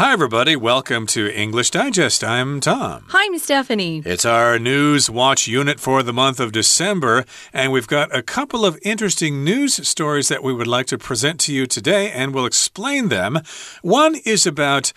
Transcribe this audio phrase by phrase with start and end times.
[0.00, 0.56] Hi, everybody.
[0.56, 2.24] Welcome to English Digest.
[2.24, 3.04] I'm Tom.
[3.08, 4.00] Hi, I'm Stephanie.
[4.06, 8.64] It's our News Watch unit for the month of December, and we've got a couple
[8.64, 12.46] of interesting news stories that we would like to present to you today, and we'll
[12.46, 13.40] explain them.
[13.82, 14.94] One is about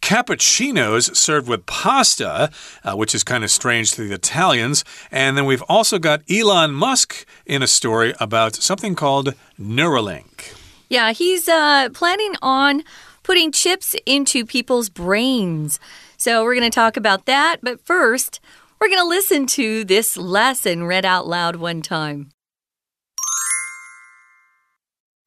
[0.00, 2.48] cappuccinos served with pasta,
[2.84, 4.84] uh, which is kind of strange to the Italians.
[5.10, 10.54] And then we've also got Elon Musk in a story about something called Neuralink.
[10.88, 12.84] Yeah, he's uh, planning on
[13.24, 15.80] putting chips into people's brains.
[16.16, 17.56] So we're going to talk about that.
[17.62, 18.40] But first,
[18.80, 22.30] we're going to listen to this lesson read out loud one time.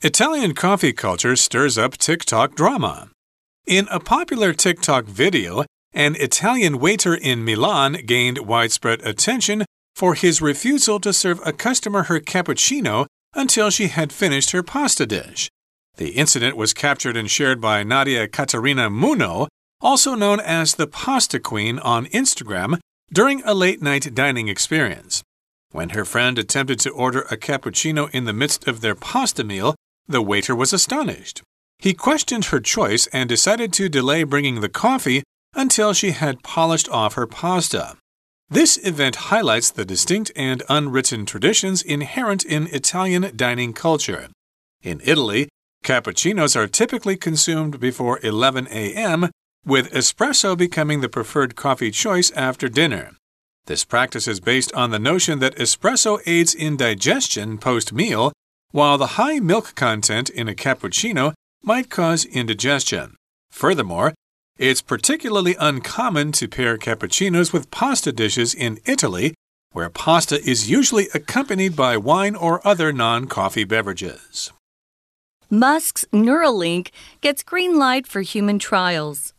[0.01, 3.09] Italian coffee culture stirs up TikTok drama.
[3.65, 10.39] In a popular TikTok video, an Italian waiter in Milan gained widespread attention for his
[10.39, 15.49] refusal to serve a customer her cappuccino until she had finished her pasta dish.
[15.97, 19.47] The incident was captured and shared by Nadia Caterina Munno,
[19.81, 22.79] also known as the Pasta Queen on Instagram,
[23.11, 25.23] during a late night dining experience.
[25.71, 29.75] When her friend attempted to order a cappuccino in the midst of their pasta meal,
[30.07, 31.41] the waiter was astonished.
[31.79, 35.23] He questioned her choice and decided to delay bringing the coffee
[35.55, 37.97] until she had polished off her pasta.
[38.49, 44.29] This event highlights the distinct and unwritten traditions inherent in Italian dining culture.
[44.81, 45.49] In Italy,
[45.87, 49.29] Cappuccinos are typically consumed before 11 a.m.,
[49.65, 53.11] with espresso becoming the preferred coffee choice after dinner.
[53.67, 58.33] This practice is based on the notion that espresso aids in digestion post meal,
[58.71, 63.15] while the high milk content in a cappuccino might cause indigestion.
[63.49, 64.13] Furthermore,
[64.57, 69.33] it's particularly uncommon to pair cappuccinos with pasta dishes in Italy,
[69.71, 74.51] where pasta is usually accompanied by wine or other non coffee beverages.
[75.49, 76.89] Musk's Neuralink
[77.21, 79.33] gets green light for human trials.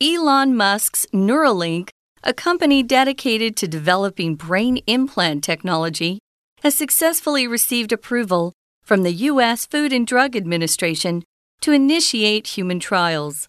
[0.00, 1.90] Elon Musk's Neuralink,
[2.24, 6.18] a company dedicated to developing brain implant technology,
[6.62, 8.52] has successfully received approval
[8.82, 9.64] from the U.S.
[9.64, 11.22] Food and Drug Administration
[11.60, 13.48] to initiate human trials.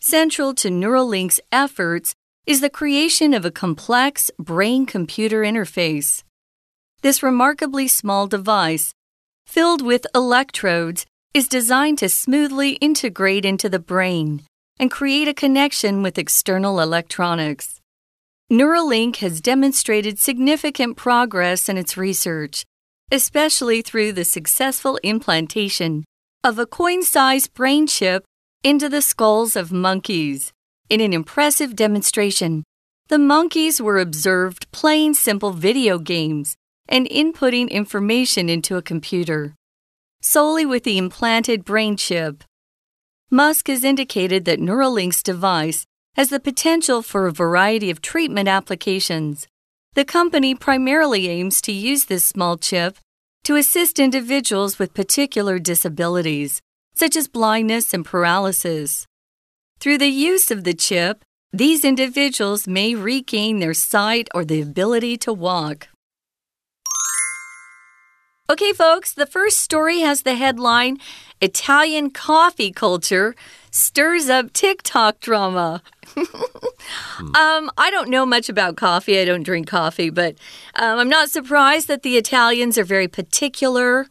[0.00, 2.14] Central to Neuralink's efforts
[2.46, 6.22] is the creation of a complex brain computer interface.
[7.00, 8.92] This remarkably small device
[9.48, 14.42] filled with electrodes, is designed to smoothly integrate into the brain
[14.78, 17.80] and create a connection with external electronics.
[18.52, 22.66] Neuralink has demonstrated significant progress in its research,
[23.10, 26.04] especially through the successful implantation
[26.44, 28.24] of a coin sized brain chip
[28.62, 30.52] into the skulls of monkeys.
[30.90, 32.64] In an impressive demonstration,
[33.08, 36.54] the monkeys were observed playing simple video games
[36.88, 39.54] and inputting information into a computer,
[40.20, 42.44] solely with the implanted brain chip.
[43.30, 45.84] Musk has indicated that Neuralink's device
[46.16, 49.46] has the potential for a variety of treatment applications.
[49.94, 52.96] The company primarily aims to use this small chip
[53.44, 56.60] to assist individuals with particular disabilities,
[56.94, 59.06] such as blindness and paralysis.
[59.78, 61.22] Through the use of the chip,
[61.52, 65.88] these individuals may regain their sight or the ability to walk.
[68.50, 70.96] Okay, folks, the first story has the headline
[71.42, 73.34] Italian coffee culture
[73.70, 75.82] stirs up TikTok drama.
[76.16, 79.20] um, I don't know much about coffee.
[79.20, 80.36] I don't drink coffee, but
[80.76, 84.06] um, I'm not surprised that the Italians are very particular,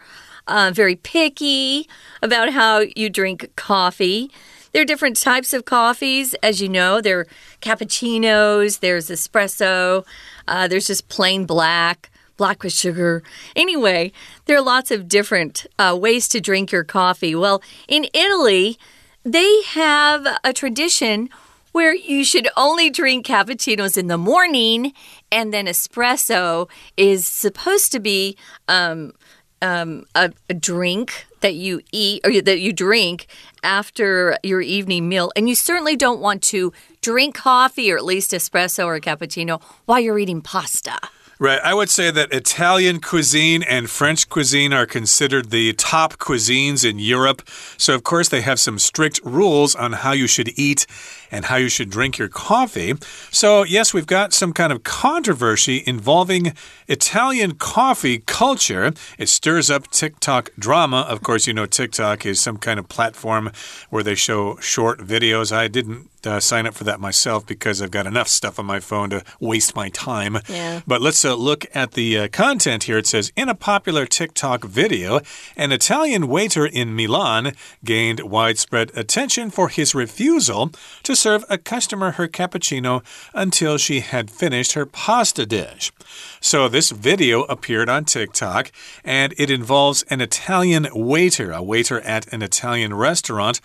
[0.46, 1.90] uh, very picky
[2.22, 4.30] about how you drink coffee.
[4.72, 7.02] There are different types of coffees, as you know.
[7.02, 7.28] There are
[7.62, 10.06] cappuccinos, there's espresso,
[10.48, 13.24] uh, there's just plain black black with sugar.
[13.56, 14.12] Anyway,
[14.46, 17.36] there are lots of different uh, ways to drink your coffee.
[17.36, 18.78] Well, in Italy,
[19.24, 21.30] they have a tradition
[21.74, 24.94] where you should only drink cappuccinos in the morning,
[25.32, 28.38] and then espresso is supposed to be
[28.68, 29.14] um,
[29.62, 33.28] um, a, a, drink that you eat or that you drink
[33.64, 35.32] after your evening meal.
[35.36, 40.00] And you certainly don't want to drink coffee or at least espresso or cappuccino while
[40.00, 40.98] you're eating pasta.
[41.40, 41.60] Right.
[41.64, 46.98] I would say that Italian cuisine and French cuisine are considered the top cuisines in
[46.98, 47.48] Europe.
[47.78, 50.88] So, of course, they have some strict rules on how you should eat
[51.32, 52.94] and how you should drink your coffee.
[53.32, 56.54] So, yes, we've got some kind of controversy involving
[56.88, 58.94] Italian coffee culture.
[59.18, 61.02] It stirs up TikTok drama.
[61.02, 63.52] Of course, you know, TikTok is some kind of platform
[63.90, 65.52] where they show short videos.
[65.52, 68.80] I didn't uh, sign up for that myself because I've got enough stuff on my
[68.80, 70.38] phone to waste my time.
[70.48, 70.82] Yeah.
[70.86, 72.98] But let's uh, look at the uh, content here.
[72.98, 75.22] It says In a popular TikTok video,
[75.56, 77.54] an Italian waiter in Milan
[77.84, 80.72] gained widespread attention for his refusal
[81.04, 83.04] to serve a customer her cappuccino
[83.34, 85.92] until she had finished her pasta dish.
[86.40, 88.72] So, this video appeared on TikTok
[89.04, 93.60] and it involves an Italian waiter, a waiter at an Italian restaurant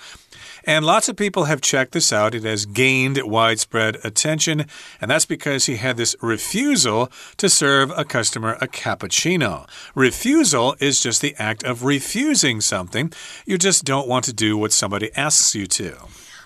[0.65, 2.35] and lots of people have checked this out.
[2.35, 4.67] It has gained widespread attention,
[5.01, 9.69] and that's because he had this refusal to serve a customer a cappuccino.
[9.95, 13.13] Refusal is just the act of refusing something.
[13.45, 15.97] You just don't want to do what somebody asks you to.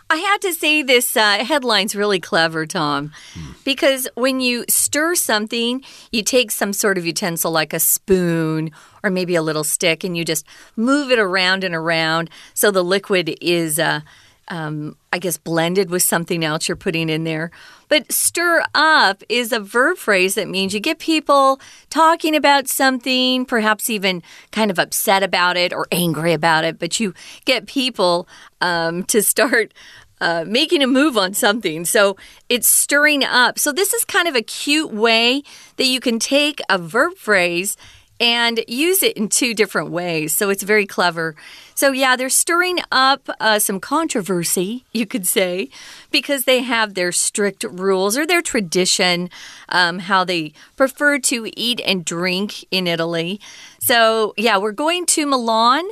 [0.08, 3.52] I had to say this uh, headline's really clever, Tom, Hmm.
[3.64, 5.82] because when you stir something,
[6.12, 8.70] you take some sort of utensil like a spoon
[9.02, 12.84] or maybe a little stick and you just move it around and around so the
[12.84, 13.78] liquid is.
[13.78, 14.00] Uh,
[14.48, 17.50] um, I guess blended with something else you're putting in there.
[17.88, 21.60] But stir up is a verb phrase that means you get people
[21.90, 24.22] talking about something, perhaps even
[24.52, 27.14] kind of upset about it or angry about it, but you
[27.44, 28.28] get people
[28.60, 29.72] um, to start.
[30.18, 31.84] Uh, making a move on something.
[31.84, 32.16] So
[32.48, 33.58] it's stirring up.
[33.58, 35.42] So, this is kind of a cute way
[35.76, 37.76] that you can take a verb phrase
[38.18, 40.34] and use it in two different ways.
[40.34, 41.34] So it's very clever.
[41.74, 45.68] So, yeah, they're stirring up uh, some controversy, you could say,
[46.10, 49.28] because they have their strict rules or their tradition,
[49.68, 53.40] um, how they prefer to eat and drink in Italy.
[53.80, 55.84] So, yeah, we're going to Milan.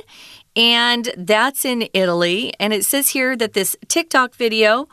[0.55, 2.53] And that's in Italy.
[2.59, 4.87] And it says here that this TikTok video,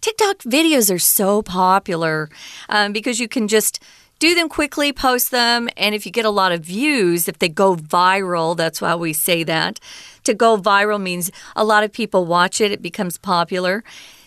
[0.00, 2.30] TikTok videos are so popular
[2.68, 3.82] um, because you can just
[4.18, 7.48] do them quickly, post them, and if you get a lot of views, if they
[7.48, 9.78] go viral, that's why we say that.
[10.24, 13.84] To go viral means a lot of people watch it, it becomes popular.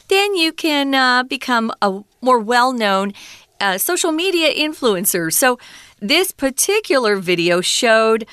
[0.07, 3.13] Then you can uh, become a more well known
[3.59, 5.31] uh, social media influencer.
[5.31, 5.59] So,
[5.99, 8.25] this particular video showed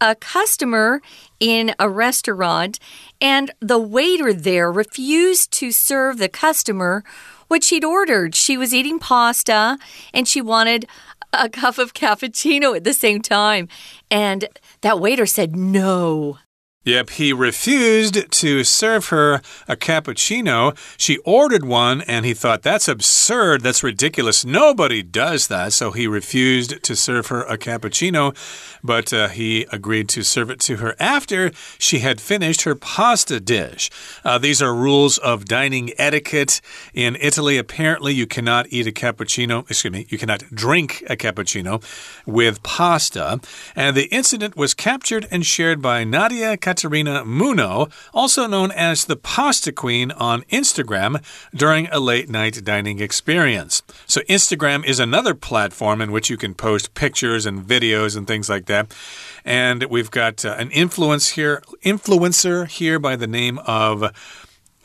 [0.00, 1.00] a customer
[1.40, 2.78] in a restaurant,
[3.20, 7.02] and the waiter there refused to serve the customer
[7.48, 8.34] what she'd ordered.
[8.34, 9.78] She was eating pasta
[10.12, 10.86] and she wanted
[11.32, 13.68] a cup of cappuccino at the same time.
[14.10, 14.48] And
[14.82, 16.38] that waiter said no.
[16.86, 20.76] Yep, he refused to serve her a cappuccino.
[20.96, 23.62] She ordered one and he thought, that's absurd.
[23.62, 24.44] That's ridiculous.
[24.44, 25.72] Nobody does that.
[25.72, 28.36] So he refused to serve her a cappuccino,
[28.84, 33.40] but uh, he agreed to serve it to her after she had finished her pasta
[33.40, 33.90] dish.
[34.24, 36.60] Uh, these are rules of dining etiquette.
[36.94, 41.82] In Italy, apparently, you cannot eat a cappuccino, excuse me, you cannot drink a cappuccino
[42.26, 43.40] with pasta.
[43.74, 49.16] And the incident was captured and shared by Nadia Caterina Munno, also known as the
[49.16, 51.24] Pasta Queen on Instagram,
[51.54, 53.82] during a late night dining experience.
[54.06, 58.50] So, Instagram is another platform in which you can post pictures and videos and things
[58.50, 58.94] like that.
[59.42, 64.12] And we've got uh, an influence here, influencer here by the name of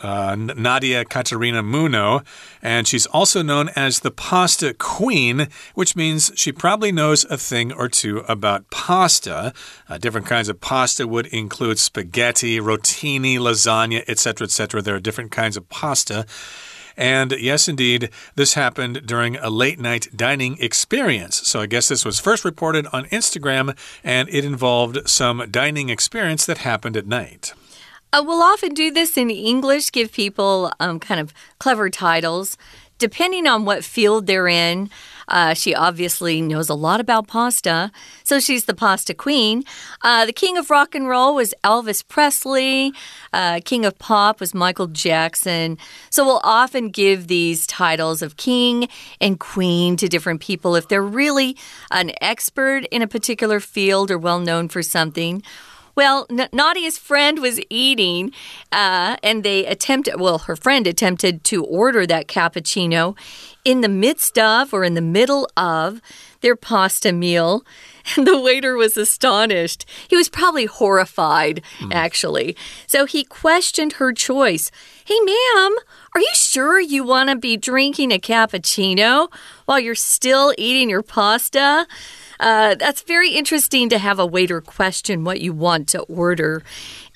[0.01, 2.25] uh, Nadia Caterina Munno,
[2.61, 7.71] and she's also known as the Pasta Queen, which means she probably knows a thing
[7.71, 9.53] or two about pasta.
[9.89, 14.81] Uh, different kinds of pasta would include spaghetti, rotini, lasagna, etc., etc.
[14.81, 16.25] There are different kinds of pasta.
[16.97, 21.47] And yes, indeed, this happened during a late night dining experience.
[21.47, 26.45] So I guess this was first reported on Instagram and it involved some dining experience
[26.45, 27.53] that happened at night.
[28.13, 32.57] Uh, we'll often do this in English, give people um, kind of clever titles.
[32.97, 34.89] Depending on what field they're in,
[35.29, 37.89] uh, she obviously knows a lot about pasta,
[38.23, 39.63] so she's the pasta queen.
[40.01, 42.91] Uh, the king of rock and roll was Elvis Presley.
[43.31, 45.77] Uh, king of pop was Michael Jackson.
[46.09, 48.89] So we'll often give these titles of king
[49.21, 51.55] and queen to different people if they're really
[51.91, 55.41] an expert in a particular field or well known for something.
[56.01, 58.31] Well, N Nadia's friend was eating,
[58.71, 63.15] uh, and they attempted, well, her friend attempted to order that cappuccino
[63.63, 66.01] in the midst of or in the middle of
[66.41, 67.63] their pasta meal.
[68.15, 69.85] And the waiter was astonished.
[70.07, 72.57] He was probably horrified, actually.
[72.87, 74.71] So he questioned her choice.
[75.05, 75.75] Hey, ma'am,
[76.13, 79.31] are you sure you want to be drinking a cappuccino
[79.65, 81.87] while you're still eating your pasta?
[82.39, 86.63] Uh, that's very interesting to have a waiter question what you want to order.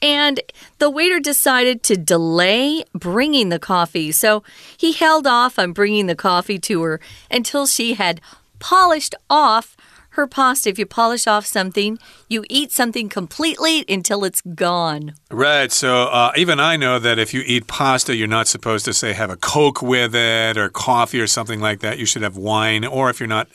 [0.02, 0.40] And
[0.78, 4.12] the waiter decided to delay bringing the coffee.
[4.14, 4.44] So
[4.78, 8.22] he held off on bringing the coffee to her until she had
[8.60, 9.75] polished off
[10.15, 10.69] her pasta.
[10.69, 15.13] If you polish off something, You eat something completely until it's gone.
[15.29, 15.72] Right.
[15.72, 19.13] So uh, even I know that if you eat pasta, you're not supposed to say
[19.13, 22.00] have a Coke with it or coffee or something like that.
[22.00, 22.84] You should have wine.
[22.84, 23.48] Or if you're not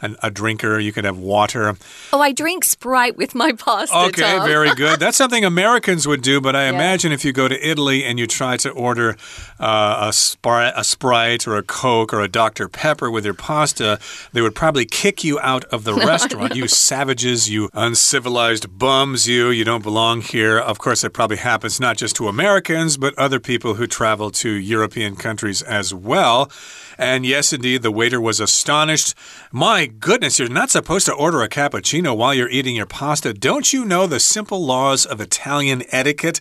[0.00, 1.76] an, a drinker, you could have water.
[2.12, 3.96] Oh, I drink Sprite with my pasta.
[3.96, 4.46] Okay, Tom.
[4.46, 5.00] very good.
[5.00, 6.70] That's something Americans would do, but I yeah.
[6.70, 9.16] imagine if you go to Italy and you try to order
[9.58, 12.68] uh, a, Sprite, a Sprite or a Coke or a Dr.
[12.68, 13.98] Pepper with your pasta,
[14.32, 16.54] they would probably kick you out of the restaurant.
[16.54, 19.50] You savages, you uncivilized bums, you.
[19.50, 20.58] You don't belong here.
[20.58, 24.50] Of course, it probably happens not just to Americans, but other people who travel to
[24.50, 26.50] European countries as well.
[26.96, 29.14] And yes, indeed, the waiter was astonished.
[29.52, 33.32] My goodness, you're not supposed to order a cappuccino while you're eating your pasta.
[33.32, 36.40] Don't you know the simple laws of Italian etiquette?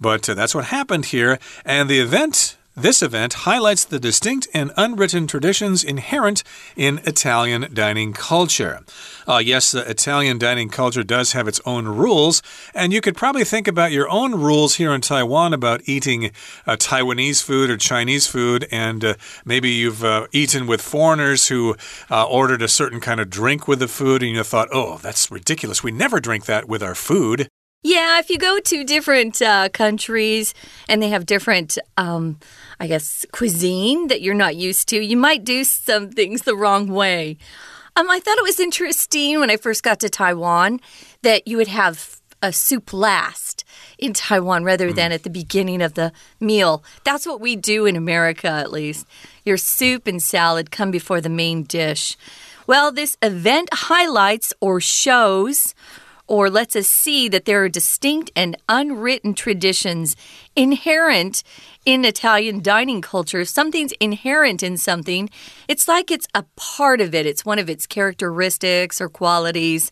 [0.00, 1.38] But uh, that's what happened here.
[1.64, 6.42] And the event this event highlights the distinct and unwritten traditions inherent
[6.76, 8.80] in Italian dining culture.
[9.26, 12.42] Uh, yes, the Italian dining culture does have its own rules,
[12.74, 16.26] and you could probably think about your own rules here in Taiwan about eating
[16.66, 21.76] uh, Taiwanese food or Chinese food, and uh, maybe you've uh, eaten with foreigners who
[22.10, 25.30] uh, ordered a certain kind of drink with the food, and you thought, oh, that's
[25.30, 25.82] ridiculous.
[25.82, 27.48] We never drink that with our food.
[27.82, 30.52] Yeah, if you go to different uh, countries
[30.86, 32.38] and they have different, um,
[32.80, 36.88] I guess, cuisine that you're not used to, you might do some things the wrong
[36.88, 37.36] way.
[37.94, 40.80] Um, I thought it was interesting when I first got to Taiwan
[41.20, 43.64] that you would have a soup last
[43.98, 44.94] in Taiwan rather mm.
[44.94, 46.10] than at the beginning of the
[46.40, 46.82] meal.
[47.04, 49.06] That's what we do in America, at least.
[49.44, 52.16] Your soup and salad come before the main dish.
[52.66, 55.74] Well, this event highlights or shows
[56.30, 60.14] or lets us see that there are distinct and unwritten traditions
[60.54, 61.42] inherent
[61.84, 63.40] in Italian dining culture.
[63.40, 65.28] If something's inherent in something,
[65.66, 69.90] it's like it's a part of it, it's one of its characteristics or qualities.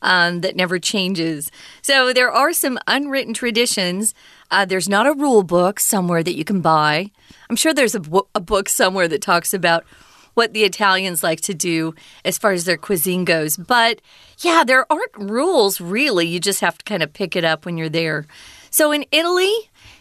[0.00, 1.50] Um, that never changes.
[1.82, 4.14] So there are some unwritten traditions.
[4.48, 7.10] Uh, there's not a rule book somewhere that you can buy.
[7.50, 8.02] I'm sure there's a,
[8.32, 9.82] a book somewhere that talks about
[10.38, 13.56] what the Italians like to do as far as their cuisine goes.
[13.56, 14.00] But
[14.38, 16.28] yeah, there aren't rules really.
[16.28, 18.24] You just have to kind of pick it up when you're there.
[18.70, 19.52] So in Italy,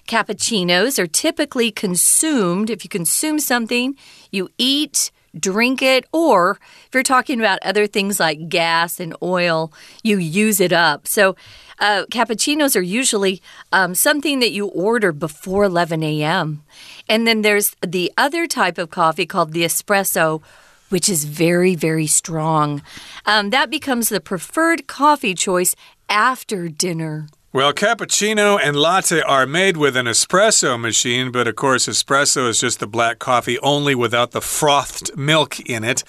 [0.08, 2.70] cappuccinos are typically consumed.
[2.70, 3.96] If you consume something,
[4.30, 9.72] you eat drink it, or if you're talking about other things like gas and oil,
[10.04, 11.08] you use it up.
[11.08, 11.36] So,
[11.80, 13.42] uh, cappuccinos are usually
[13.72, 16.64] um, something that you order before 11 a.m.
[17.10, 20.42] And then there's the other type of coffee called the espresso
[20.90, 22.82] which is very, very strong.
[23.26, 25.76] Um, that becomes the preferred coffee choice
[26.10, 27.28] after dinner.
[27.54, 32.60] Well, cappuccino and latte are made with an espresso machine, but of course, espresso is
[32.60, 36.04] just the black coffee only without the frothed milk in it.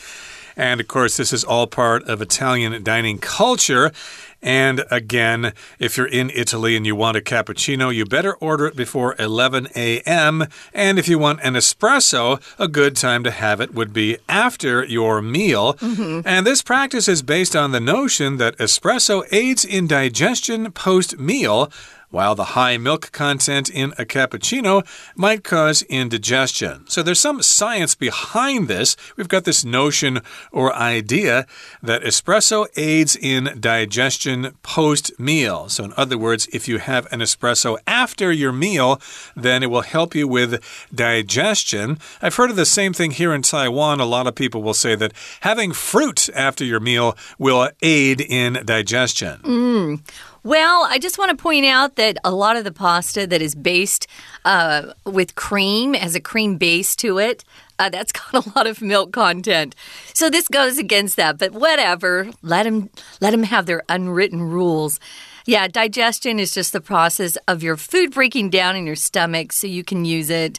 [0.57, 3.93] And of course, this is all part of Italian dining culture.
[4.41, 8.77] And again, if you're in Italy and you want a cappuccino, you better order it
[8.77, 10.47] before 11 a.m.
[10.73, 14.85] And if you want an espresso, a good time to have it would be after
[14.85, 15.77] your meal.
[15.81, 16.23] Mm -hmm.
[16.25, 21.71] And this practice is based on the notion that espresso aids in digestion post meal
[22.11, 24.87] while the high milk content in a cappuccino
[25.17, 26.85] might cause indigestion.
[26.89, 28.97] So there's some science behind this.
[29.17, 30.21] We've got this notion
[30.53, 31.47] or idea
[31.83, 35.69] that espresso aids in digestion post meal.
[35.69, 39.01] So, in other words, if you have an espresso after your meal,
[39.37, 40.63] then it will help you with
[40.95, 41.99] digestion.
[42.23, 44.01] I've heard of the same thing here in Taiwan.
[44.01, 48.65] A lot of people will say that having fruit after your meal will aid in
[48.65, 49.41] digestion.
[49.43, 50.01] Mm.
[50.49, 53.55] Well, I just want to point out that a lot of the pasta that is
[53.55, 54.07] based
[54.47, 57.45] uh, with cream has a cream base to it.
[57.79, 59.75] Uh, that's got a lot of milk content.
[60.15, 62.31] So this goes against that, but whatever.
[62.41, 62.89] Let them
[63.21, 64.99] let them have their unwritten rules.
[65.45, 69.67] Yeah, digestion is just the process of your food breaking down in your stomach so
[69.67, 70.59] you can use it.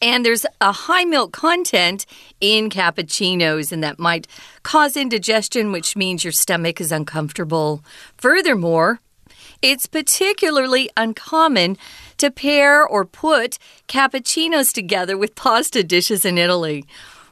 [0.00, 2.06] And there's a high milk content
[2.40, 4.28] in cappuccinos, and that might
[4.62, 7.82] cause indigestion, which means your stomach is uncomfortable.
[8.16, 9.00] Furthermore,
[9.62, 11.76] it's particularly uncommon
[12.18, 16.84] to pair or put cappuccinos together with pasta dishes in Italy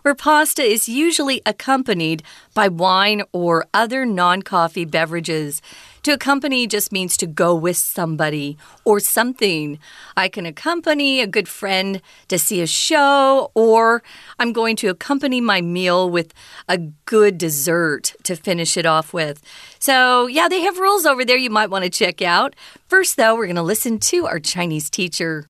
[0.02, 2.22] where pasta is usually accompanied
[2.54, 5.62] by wine or other non coffee beverages.
[6.03, 9.77] To accompany just means to go with somebody or something.
[10.15, 14.01] I can accompany a good friend to see a show, or
[14.39, 16.33] I'm going to accompany my meal with
[16.67, 19.41] a good dessert to finish it off with.
[19.79, 22.55] So, yeah, they have rules over there you might want to check out.
[22.87, 25.47] First, though, we're going to listen to our Chinese teacher.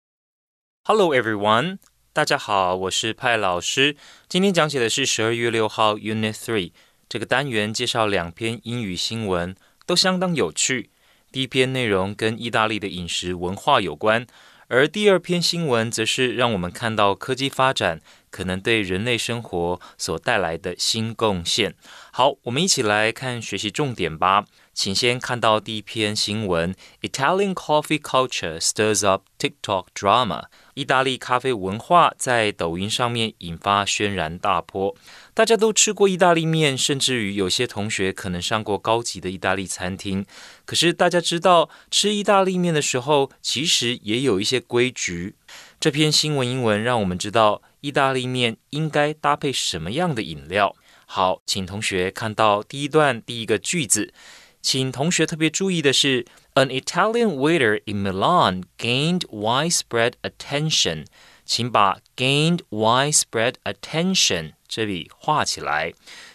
[0.86, 1.80] Hello, everyone.
[2.12, 3.96] 大家好，我是派老师。
[4.30, 6.72] 今天讲解的是十二月六号 Unit Three
[7.10, 9.56] 这个单元，介绍两篇英语新闻。
[9.89, 10.91] 都相当有趣。
[11.33, 14.27] 第一篇内容跟意大利的饮食文化有关，
[14.67, 21.75] 而第二篇新闻则是让我们看到科技发展可能对人类生活所带来的新贡献。
[22.13, 24.45] 好，我们一起来看学习重点吧。
[24.75, 30.45] 请先看到第一篇新闻：Italian coffee culture stirs up TikTok drama。
[30.75, 34.95] 意大利咖啡文化在抖音上面引发轩然大波。
[35.39, 40.27] 大家都吃过意大利面，甚至于有些同学可能上过高级的意大利餐厅。
[40.65, 45.37] 可是大家知道，吃意大利面的时候，其实也有一些规矩。
[45.79, 50.75] 这篇新闻英文让我们知道，意大利面应该搭配什么样的饮料。
[51.07, 54.13] 好，请同学看到第一段第一个句子。
[54.61, 61.07] 请同学特别注意的是，An Italian waiter in Milan gained widespread attention。
[61.47, 65.93] 请把 gained widespread attention 这里画起来，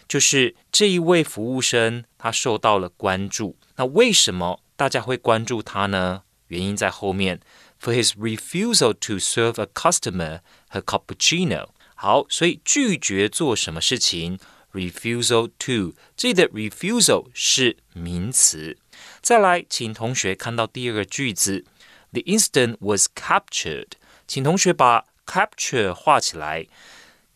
[0.08, 3.56] 就是这一位服务生他受到了关注。
[3.76, 6.22] 那为什么大家会关注他呢？
[6.48, 7.40] 原因在后面
[7.80, 11.68] ，for his refusal to serve a customer a cappuccino。
[11.94, 14.38] 好，所以拒绝做什么事情。
[14.72, 18.76] refusal to，这里的 refusal 是名词。
[19.20, 21.64] 再来，请同学看到第二个句子
[22.10, 23.92] ，The incident was captured。
[24.26, 26.66] 请同学把 capture 画起来。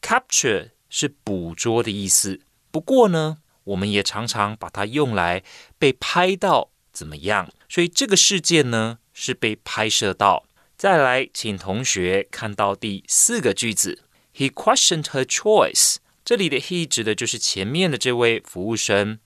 [0.03, 2.41] capture 是捕捉的意思，
[2.71, 5.43] 不过呢，我们也常常把它用来
[5.79, 7.51] 被拍到怎么样？
[7.69, 10.47] 所以这个事件呢是被拍摄到。
[10.77, 14.05] 再来，请同学看到第四个句子
[14.35, 15.97] ，He questioned her choice。
[16.25, 19.19] 这里的 he 指的就是前面的这位服务生，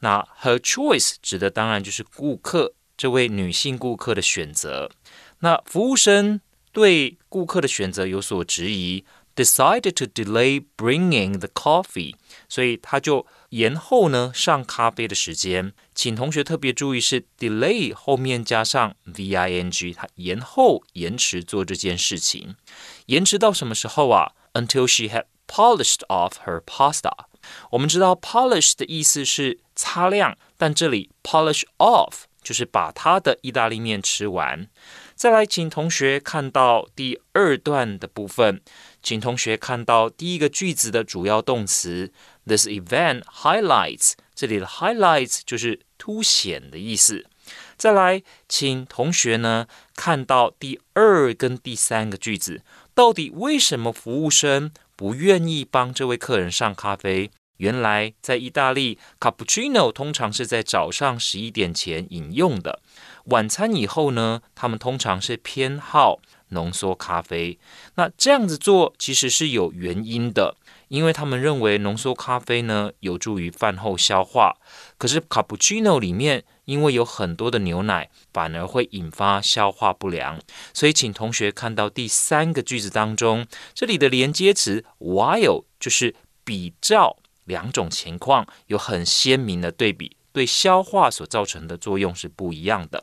[0.00, 4.90] 那 her choice 指的当然就是顾客这位女性顾客的选择。
[5.40, 6.40] 那服务生
[6.72, 9.04] 对顾客的选择有所质疑
[9.35, 12.15] ，decided to delay bringing the coffee，
[12.49, 15.73] 所以他就延后呢上咖啡的时间。
[15.93, 22.55] 请同学特别注意是 delay 后面加上 v i n g，他延后延迟做这件事情，
[23.07, 24.33] 延迟到什么时候啊？
[24.53, 27.11] Until she had Polished off her pasta。
[27.71, 34.69] 我们知道 polish 的意思是擦亮，但这里 polish off 就是把它的意大利面吃完。
[35.13, 38.61] 再来，请同学看到第二段的部分，
[39.06, 42.10] 请同学看到第一个句子的主要动词
[42.44, 44.14] this event highlights。
[44.34, 47.24] 这里的 highlights 就是凸显的意思。
[47.76, 52.62] 再来，请同学呢看到第二跟第三个句子，
[52.96, 54.72] 到底为什么服务生？
[54.96, 57.30] 不愿意帮这位客人上咖啡。
[57.58, 62.82] 原来在意大利，cappuccino 通常是在早上十一点前饮用的。
[63.26, 67.58] 晚餐以后呢，他们通常是偏好浓缩咖啡。
[67.94, 70.56] 那这样子做其实是有原因的。
[70.88, 74.56] 因为他们认为浓缩咖啡呢有助于饭后消化，
[74.96, 80.40] 可是卡布奇诺里面因为有很多的牛奶，反而会引发消化不良。
[80.72, 93.02] 所以，请同学看到第三个句子当中，这里的连接词 while 就是比较两种情况有很鲜明的对比，对消化所造成的作用是不一样的。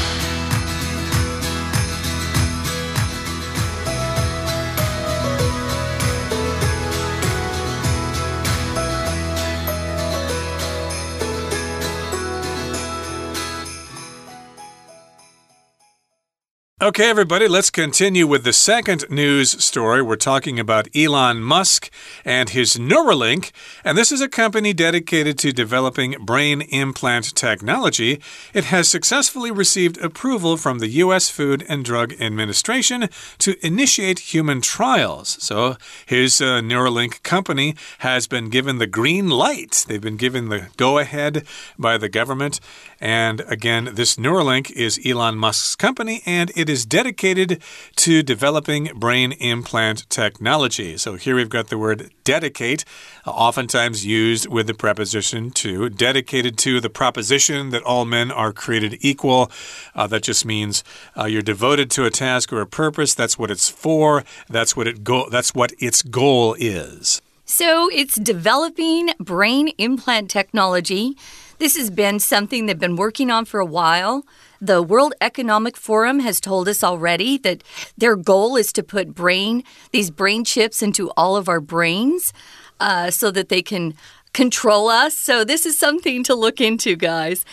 [16.81, 20.01] Okay, everybody, let's continue with the second news story.
[20.01, 21.91] We're talking about Elon Musk
[22.25, 23.51] and his Neuralink.
[23.85, 28.19] And this is a company dedicated to developing brain implant technology.
[28.51, 31.29] It has successfully received approval from the U.S.
[31.29, 35.37] Food and Drug Administration to initiate human trials.
[35.39, 39.85] So his uh, Neuralink company has been given the green light.
[39.87, 41.45] They've been given the go ahead
[41.77, 42.59] by the government.
[43.01, 47.63] And again, this Neuralink is Elon Musk's company, and it is dedicated
[47.95, 50.97] to developing brain implant technology.
[50.97, 52.85] So here we've got the word dedicate,
[53.25, 58.53] uh, oftentimes used with the preposition to, dedicated to the proposition that all men are
[58.53, 59.51] created equal.
[59.95, 60.83] Uh, that just means
[61.17, 63.15] uh, you're devoted to a task or a purpose.
[63.15, 64.23] That's what it's for.
[64.47, 65.27] That's what it go.
[65.27, 67.19] That's what its goal is.
[67.45, 71.17] So it's developing brain implant technology
[71.61, 74.25] this has been something they've been working on for a while.
[74.59, 77.63] The World Economic Forum has told us already that
[77.95, 82.33] their goal is to put brain, these brain chips into all of our brains
[82.79, 83.93] uh, so that they can
[84.33, 85.15] control us.
[85.15, 87.45] So, this is something to look into, guys.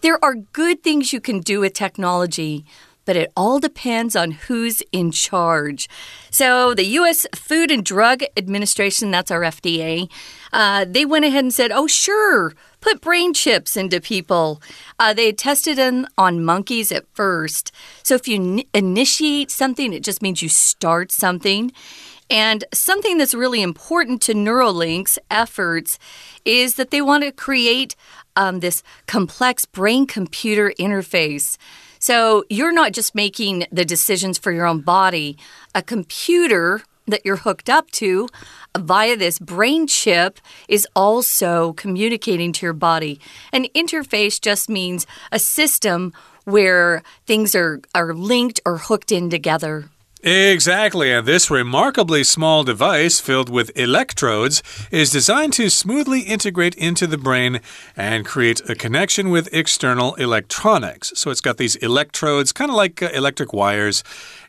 [0.00, 2.64] There are good things you can do with technology,
[3.06, 5.88] but it all depends on who's in charge.
[6.30, 7.26] So, the U.S.
[7.34, 10.10] Food and Drug Administration, that's our FDA,
[10.52, 14.60] uh, they went ahead and said, oh, sure, put brain chips into people.
[14.98, 17.72] Uh, they had tested them on monkeys at first.
[18.02, 21.72] So, if you initiate something, it just means you start something.
[22.28, 25.98] And something that's really important to Neuralink's efforts
[26.44, 27.94] is that they want to create
[28.34, 31.56] um, this complex brain computer interface.
[32.06, 35.36] So you're not just making the decisions for your own body,
[35.74, 38.28] a computer that you're hooked up to
[38.78, 40.38] via this brain chip
[40.68, 43.18] is also communicating to your body.
[43.52, 46.12] An interface just means a system
[46.44, 49.90] where things are, are linked or hooked in together.
[50.26, 54.60] Exactly, and this remarkably small device filled with electrodes
[54.90, 57.60] is designed to smoothly integrate into the brain
[57.96, 61.12] and create a connection with external electronics.
[61.14, 64.02] So it's got these electrodes, kind of like uh, electric wires,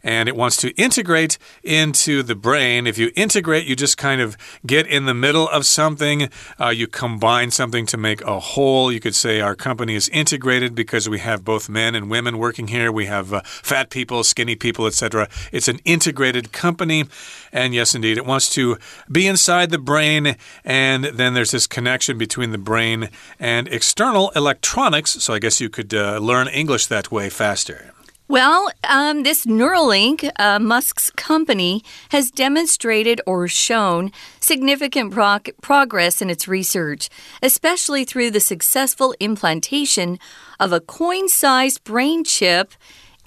[0.08, 2.88] and it wants to integrate into the brain.
[2.88, 6.88] If you integrate, you just kind of get in the middle of something, uh, you
[6.88, 8.90] combine something to make a whole.
[8.90, 12.70] You could say our company is integrated because we have both men and women working
[12.70, 12.90] here.
[12.90, 15.28] We have uh, fat people, skinny people, etc.
[15.52, 17.04] It's an integrated company.
[17.52, 18.78] And yes, indeed, it wants to
[19.12, 23.10] be inside the brain, and then there's this connection between the brain
[23.42, 25.22] and external electronics.
[25.22, 27.92] So I guess you could uh, learn English that way faster.
[28.30, 34.12] Well, um, this Neuralink, uh, Musk's company, has demonstrated or shown
[34.42, 35.14] significant
[35.62, 37.10] progress in its research,
[37.42, 40.20] especially through the successful implantation
[40.60, 42.74] of a coin sized brain chip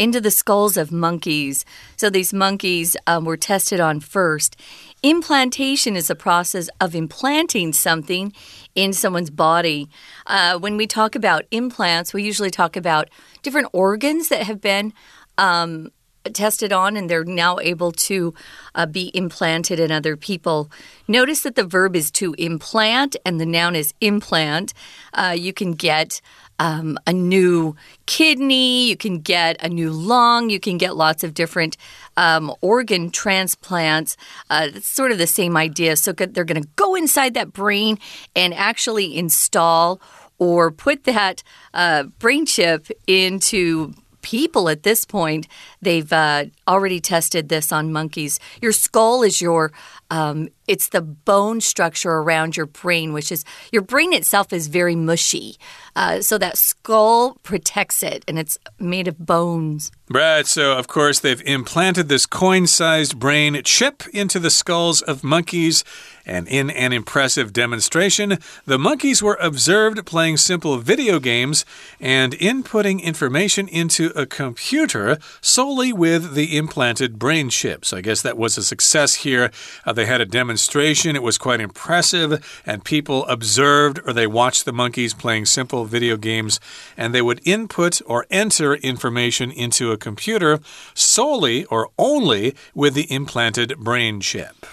[0.01, 1.67] into the skulls of monkeys.
[1.99, 4.57] So these monkeys um, were tested on first.
[5.03, 8.33] Implantation is a process of implanting something
[8.75, 9.91] in someone's body.
[10.27, 13.11] Uh, when we talk about implants, we usually talk about
[13.43, 14.95] different organs that have been
[15.37, 15.91] um,
[16.33, 18.33] tested on and they're now able to
[18.75, 20.71] uh, be implanted in other people.
[21.09, 24.73] Notice that the verb is to implant and the noun is implant.
[25.13, 26.23] Uh, you can get
[26.61, 31.33] um, a new kidney, you can get a new lung, you can get lots of
[31.33, 31.79] different
[32.19, 34.17] um, organ transplants.
[34.51, 35.97] Uh, it's sort of the same idea.
[35.97, 37.99] So they're going to go inside that brain
[38.37, 40.03] and actually install
[40.39, 41.43] or put that
[41.73, 45.49] uh, brain chip into people at this point.
[45.81, 48.39] They've uh, already tested this on monkeys.
[48.61, 49.73] Your skull is your
[50.11, 54.95] um, it's the bone structure around your brain, which is your brain itself is very
[54.95, 55.57] mushy.
[55.97, 59.91] Uh, so that skull protects it, and it's made of bones.
[60.09, 60.47] Right.
[60.47, 65.85] So, of course, they've implanted this coin sized brain chip into the skulls of monkeys.
[66.27, 71.65] And in an impressive demonstration, the monkeys were observed playing simple video games
[71.99, 77.85] and inputting information into a computer solely with the implanted brain chip.
[77.85, 79.51] So, I guess that was a success here.
[79.85, 84.65] Uh, they had a demonstration, it was quite impressive, and people observed or they watched
[84.65, 86.59] the monkeys playing simple video games,
[86.97, 90.59] and they would input or enter information into a computer
[90.95, 94.65] solely or only with the implanted brain chip.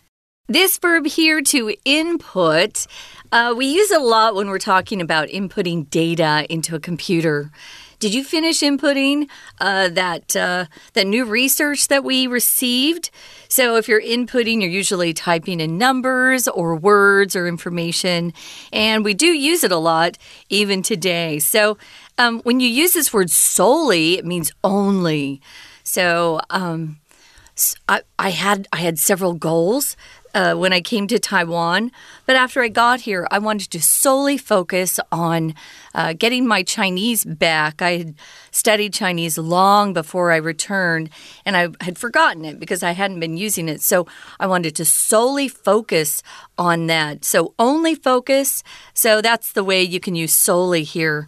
[0.47, 2.87] This verb here to input,
[3.33, 7.51] uh, we use a lot when we're talking about inputting data into a computer.
[7.99, 9.27] Did you finish inputting
[9.59, 13.09] uh, that uh, that new research that we received?
[13.49, 18.33] So if you're inputting, you're usually typing in numbers or words or information,
[18.71, 20.17] and we do use it a lot
[20.49, 21.39] even today.
[21.39, 21.79] So
[22.19, 25.41] um, when you use this word solely, it means only.
[25.83, 26.99] So um,
[27.89, 29.95] I, I had I had several goals
[30.33, 31.91] uh, when I came to Taiwan.
[32.25, 35.53] But after I got here, I wanted to solely focus on
[35.93, 37.81] uh, getting my Chinese back.
[37.81, 38.15] I had
[38.51, 41.09] studied Chinese long before I returned,
[41.45, 43.81] and I had forgotten it because I hadn't been using it.
[43.81, 44.07] So
[44.39, 46.21] I wanted to solely focus
[46.57, 47.25] on that.
[47.25, 48.63] So only focus.
[48.93, 51.27] So that's the way you can use solely here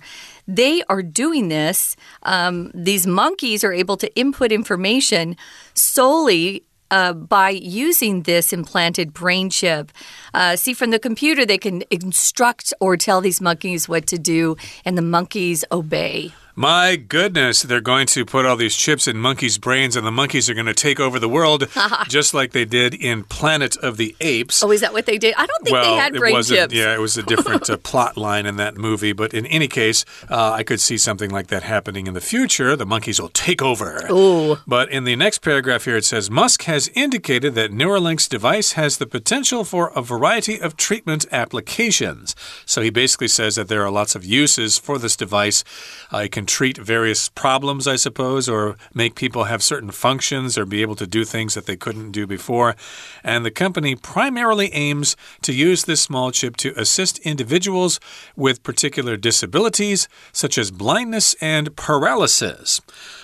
[0.49, 1.95] they are doing this.
[2.23, 5.37] Um, these monkeys are able to input information
[5.75, 9.91] solely uh, by using this implanted brain chip.
[10.33, 14.55] Uh, see, from the computer, they can instruct or tell these monkeys what to do,
[14.85, 16.33] and the monkeys obey.
[16.59, 20.49] My goodness, they're going to put all these chips in monkeys' brains, and the monkeys
[20.49, 21.69] are going to take over the world,
[22.09, 24.61] just like they did in Planet of the Apes.
[24.61, 25.35] Oh, is that what they did?
[25.35, 26.73] I don't think well, they had brain chips.
[26.73, 29.13] Yeah, it was a different uh, plot line in that movie.
[29.13, 32.75] But in any case, uh, I could see something like that happening in the future.
[32.75, 34.05] The monkeys will take over.
[34.11, 34.57] Ooh.
[34.67, 38.97] But in the next paragraph here, it says Musk has indicated that Neuralink's device has
[38.97, 42.35] the potential for a variety of treatment applications.
[42.65, 45.63] So he basically says that there are lots of uses for this device.
[46.11, 50.65] Uh, it can treat various problems, I suppose, or make people have certain functions or
[50.65, 52.75] be able to do things that they couldn't do before.
[53.23, 57.99] And the company primarily aims to use this small chip to assist individuals
[58.35, 62.81] with particular disabilities, such as blindness and paralysis.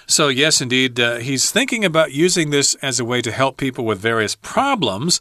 [0.07, 3.85] So, yes, indeed, uh, he's thinking about using this as a way to help people
[3.85, 5.19] with various problems.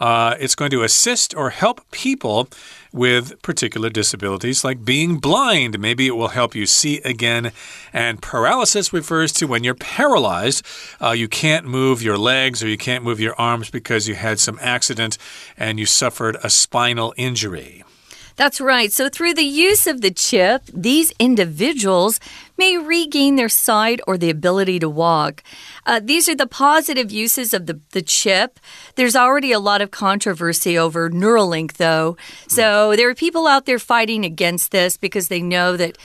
[0.00, 2.48] Uh, it's going to assist or help people
[2.94, 5.80] with particular disabilities like being blind.
[5.80, 7.50] Maybe it will help you see again.
[7.92, 10.64] And paralysis refers to when you're paralyzed,
[11.02, 14.38] uh, you can't move your legs or you can't move your arms because you had
[14.38, 15.18] some accident
[15.56, 17.82] and you suffered a spinal injury.
[18.36, 18.92] That's right.
[18.92, 22.18] So, through the use of the chip, these individuals
[22.58, 25.42] may regain their sight or the ability to walk.
[25.86, 28.58] Uh, these are the positive uses of the, the chip.
[28.96, 32.16] There's already a lot of controversy over Neuralink, though.
[32.48, 35.96] So, there are people out there fighting against this because they know that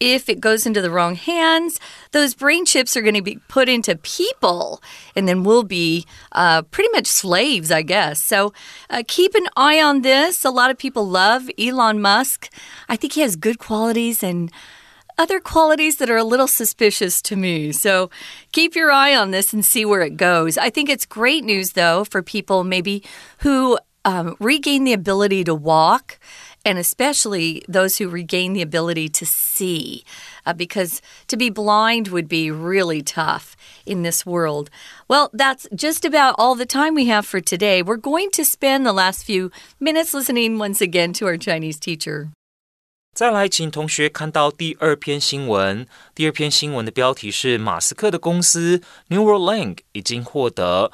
[0.00, 1.78] if it goes into the wrong hands,
[2.10, 4.82] those brain chips are going to be put into people,
[5.14, 8.22] and then we'll be uh, pretty much slaves, I guess.
[8.22, 8.52] So
[8.90, 10.44] uh, keep an eye on this.
[10.44, 12.52] A lot of people love Elon Musk.
[12.88, 14.50] I think he has good qualities and
[15.18, 17.70] other qualities that are a little suspicious to me.
[17.70, 18.10] So
[18.50, 20.58] keep your eye on this and see where it goes.
[20.58, 23.04] I think it's great news, though, for people maybe
[23.38, 26.18] who um, regain the ability to walk
[26.63, 30.03] and especially those who regain the ability to see,
[30.45, 34.69] uh, because to be blind would be really tough in this world.
[35.07, 37.81] Well, that's just about all the time we have for today.
[37.81, 42.29] We're going to spend the last few minutes listening once again to our Chinese teacher.
[43.15, 45.87] 再来，请同学看到第二篇新闻。
[46.13, 50.91] 第二篇新闻的标题是：马斯克的公司 Neuralink 已经获得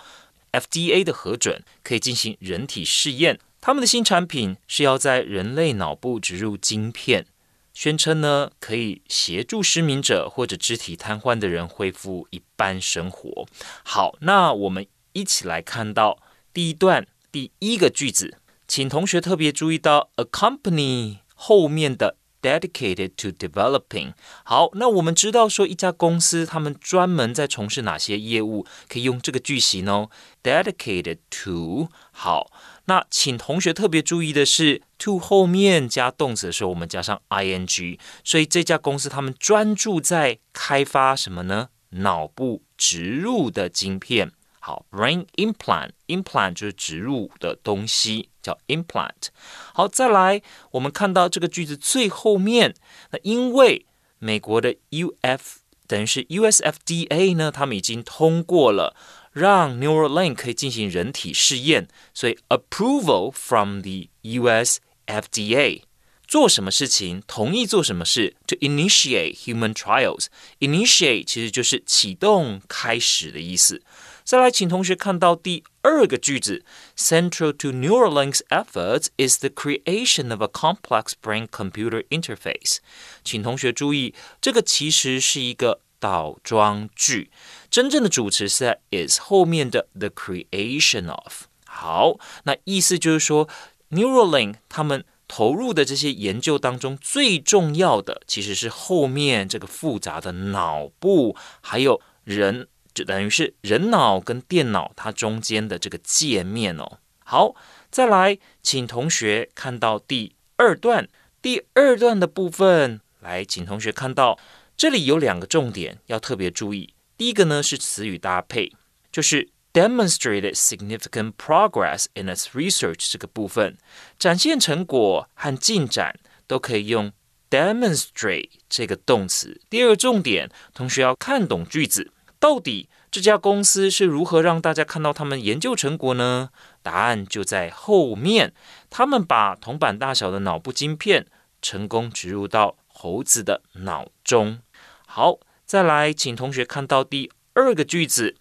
[0.54, 3.40] FDA 的核准，可以进行人体试验。
[3.61, 7.27] 他们的新产品是要在人类脑部植入晶片，
[7.75, 13.47] 宣称呢可以协助失明者或者肢体瘫痪的人恢复一般生活。
[13.85, 16.19] 好，那我们一起来看到
[16.53, 22.17] 第一段第一个句子，请同学特别注意到 accompany 后面的。
[22.49, 24.15] Dedicated to developing。
[24.43, 30.09] 好，那我们知道说一家公司他们专门在从事哪些业务，可以用这个句型哦。
[30.43, 31.89] Dedicated to。
[32.11, 32.51] 好，
[32.87, 37.99] 那请同学特别注意的是，to 后面加动词的时候，我们加上 ing。
[38.25, 41.69] 所以这家公司他们专注在开发什么呢？
[41.91, 44.33] 脑部植入的晶片。
[44.69, 49.29] 好，brain implant，implant 就是植入的东西，叫 implant。
[49.73, 52.75] 好，再来，我们看到这个句子最后面，
[53.11, 53.87] 那因为
[54.19, 55.61] 美国的 U.F.
[55.87, 57.33] 等于是 U.S.F.D.A.
[57.33, 58.95] 呢，他们已经通过了
[59.33, 65.85] 让 Neuralink 可以进行人体试验，所以 approval from the U.S.F.D.A.
[66.27, 70.27] 做什么事情，同意做什么事，to initiate human trials。
[70.61, 73.83] initiate 其实就是启动、开始的意思。
[74.28, 76.64] 再来，请同学看到第二个句子：
[76.98, 82.78] Central to Neuralink's efforts is the creation of a complex brain-computer interface。
[83.24, 87.30] 请同学注意，这个其实是一个倒装句，
[87.70, 91.44] 真正的主词是在 is 后面的 the creation of。
[91.66, 93.50] 好，那意思就是说，
[93.92, 102.70] Neuralink 他们投入的这些研究当中，最重要的其实是后面这个复杂的脑部，还有人。
[103.05, 106.99] 等于是人脑跟电脑它中间的这个界面哦。
[107.25, 107.55] 好，
[107.91, 111.09] 再来，请同学看到第二段，
[111.43, 114.39] 第二段的部分，来，请同学看到
[114.77, 116.95] 这里有两个重点要特别注意。
[117.17, 118.73] 第一个呢是词语搭配，
[119.13, 123.77] 就是 demonstrated significant progress in its research 这个部分，
[124.19, 127.13] 展现成果和进展都可以用
[127.51, 129.61] demonstrate 这个动词。
[129.69, 132.13] 第二个重点，同学要看懂句子。
[132.41, 136.51] 到底这家公司是如何让大家看到他们研究成果呢？
[136.83, 138.53] 答案就在后面。
[138.91, 141.27] 他们把铜板大小的脑部晶片
[141.61, 144.61] 成功植入到猴子的脑中。
[145.07, 148.37] 好，再来，请同学看到第二个句子，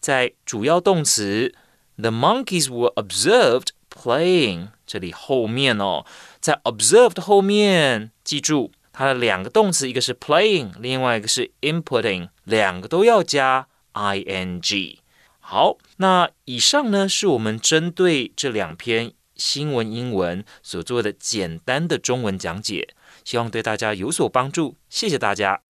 [0.00, 1.54] 在主要动词
[1.96, 6.04] the monkeys were observed playing 这里后面哦，
[6.40, 8.72] 在 observed 后面，记住。
[8.98, 14.98] 它的两个动词，一个是 playing，另外一个是 inputting，两个都要加 ing。
[15.38, 22.88] 好，那以上呢是我们针对这两篇新闻英文所做的简单的中文讲解，
[23.24, 24.74] 希望对大家有所帮助。
[24.90, 25.67] 谢谢大家。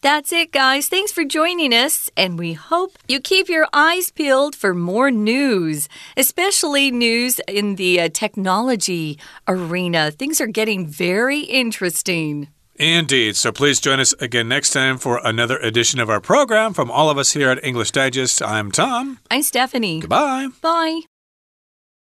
[0.00, 0.86] That's it, guys.
[0.88, 5.88] Thanks for joining us, and we hope you keep your eyes peeled for more news,
[6.16, 10.12] especially news in the uh, technology arena.
[10.12, 12.46] Things are getting very interesting.
[12.76, 13.34] Indeed.
[13.34, 16.74] So please join us again next time for another edition of our program.
[16.74, 19.18] From all of us here at English Digest, I'm Tom.
[19.32, 19.98] I'm Stephanie.
[19.98, 20.46] Goodbye.
[20.62, 21.00] Bye.